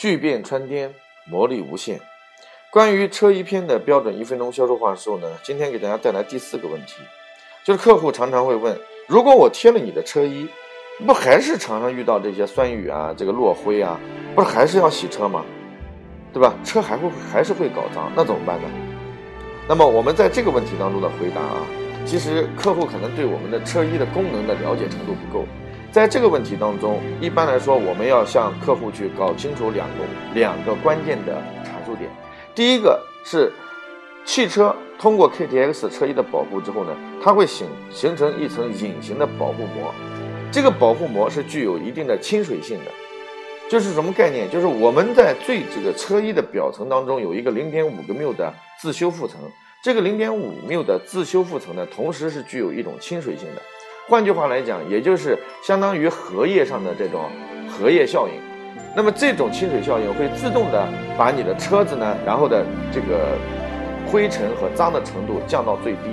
[0.00, 0.94] 巨变穿天，
[1.26, 2.00] 魔力无限。
[2.70, 7.02] 关于车衣篇的标准一分钟销售话术呢，今天给大家带来第四个问题，
[7.62, 8.74] 就是客户常常会问：
[9.06, 10.48] 如果我贴了你的车衣，
[11.06, 14.00] 不还是常常遇到这些酸雨啊，这个落灰啊，
[14.34, 15.44] 不是还是要洗车吗？
[16.32, 16.54] 对吧？
[16.64, 18.70] 车还会还是会搞脏，那怎么办呢？
[19.68, 21.66] 那么我们在这个问题当中的回答啊，
[22.06, 25.44] 其实客户可能对我们的车衣的功能的了解程度不够。
[25.92, 32.08] 在这个问题当中，一般来说，我们要向客户去搞清楚两个两个关键的阐述点。
[32.54, 33.52] 第一个是，
[34.24, 39.92] 汽车通过 KTX 车衣的保护之后呢，它会形形成一层隐形的保护膜，
[40.52, 42.90] 这个保护膜是具有一定的亲水性的。
[43.68, 44.48] 就是什么概念？
[44.48, 49.40] 就是我们在最这个车衣的表层当中有一个零点五个缪的自修复层，
[49.82, 53.62] 这个零点五缪的自修复层呢，同时是具有一种亲水性的。
[54.10, 57.30] 换句话来讲，也就是相当于荷叶上的这种
[57.68, 58.34] 荷叶效应。
[58.96, 60.84] 那么这种亲水效应会自动的
[61.16, 63.38] 把你的车子呢，然后的这个
[64.08, 66.10] 灰尘和脏的程度降到最低。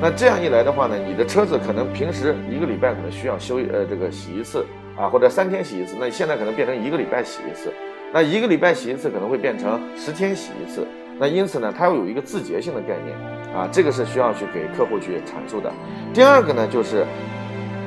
[0.00, 4.64] 那这样一来的话呢，你的车子可能平时一个礼拜可能需要修呃这个洗一次
[4.96, 7.72] 啊，或者三天洗一次，那现在可能变成一个礼拜洗一次。
[8.12, 10.86] 那一个礼拜洗一次可能会变成十天洗一次。
[11.22, 13.16] 那因此呢，它要有一个自洁性的概念
[13.56, 15.72] 啊，这个是需要去给客户去阐述的。
[16.12, 17.06] 第二个呢，就是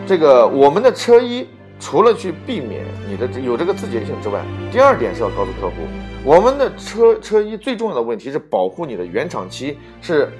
[0.08, 1.45] 这个我们的车衣
[1.78, 4.41] 除了去避免你的有这个自洁性之外，
[4.72, 5.73] 第二点是要告诉客户，
[6.23, 10.31] 我们的车车衣最重要的问题是保护你的原厂漆是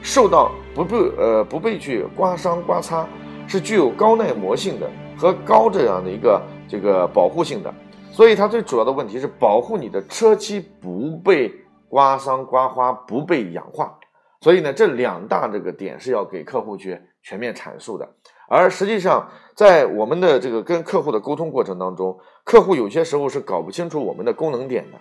[0.00, 3.04] 受到不被呃不被去刮伤刮擦，
[3.48, 7.74] 是具有高耐磨性的和高这样的一个这个保护性的，
[8.12, 11.52] 所以它最主要的问题是保护你的车漆不被。
[11.88, 13.98] 刮伤、刮花不被氧化，
[14.40, 18.08] 所以呢，这两大这个点是要给客户去全面阐述的。
[18.48, 24.98] 而实际上，在我们的这个跟客户的沟通过程当中，客户有些时候是搞不清楚我们的功能点的。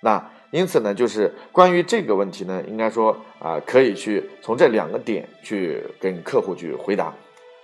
[0.00, 7.12] 那因此呢，就是关于这个问题呢，应该说啊，可以去从这两个点去跟客户去回答。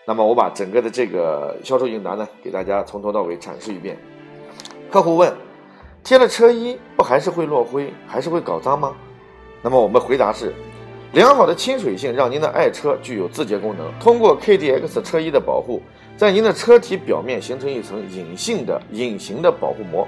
[0.06, 3.96] 那么我把整个的这个销售应答呢，给大家从头到尾阐释一遍。
[4.90, 5.32] 客户问。
[6.04, 8.94] 贴了车衣不还是会落灰，还是会搞脏吗？
[9.62, 10.52] 那么我们回答是：
[11.14, 13.90] 良好的亲水性让您的爱车具有自洁功能。
[13.98, 15.80] 通过 KDX 车衣的保护，
[16.14, 20.06] 在您的车体表面形成一层隐性的、隐形的保护膜，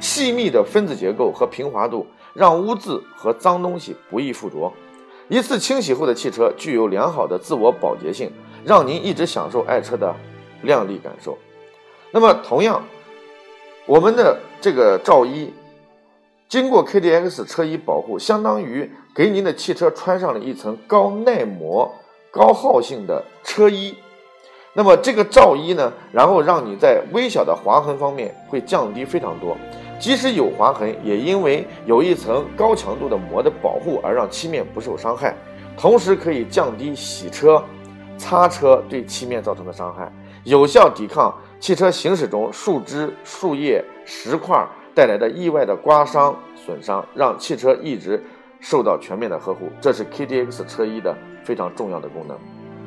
[0.00, 2.04] 细密的分子结构和平滑度
[2.34, 4.72] 让污渍和脏东西不易附着。
[5.28, 8.32] 一次清洗后的汽车具有良好的自我保洁性，
[8.64, 10.12] 让您一直享受爱车的
[10.62, 11.38] 亮丽感受。
[12.10, 12.84] 那么同样。
[13.86, 15.54] 我们的这个罩衣
[16.48, 21.92] 经过 KDX 车衣保护，相当于给您的汽车穿上了一层高耐磨、
[22.32, 23.94] 高耗性的车衣。
[24.72, 29.56] 那么这个罩衣呢，然后让你在微小的划痕方面会降低非常多，
[30.00, 35.34] 即使有划痕，也因为有一层高强度的膜的保护而让漆面不受伤害，
[35.78, 37.62] 同时可以降低洗车、
[38.18, 40.12] 擦车对漆面造成的伤害，
[40.44, 41.34] 有效抵抗。
[41.58, 44.64] 汽车行驶中，树枝、树叶、石块
[44.94, 48.22] 带来的意外的刮伤损伤，让汽车一直
[48.60, 52.38] 受到全面的呵护，这是 KDX 车衣的非常重要的功能。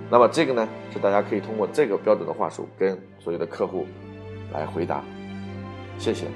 [0.07, 3.87] 那么这个呢，是大家可以通过这个标准的话术跟所有的客户
[4.53, 5.03] 来回答。
[5.97, 6.27] 谢谢。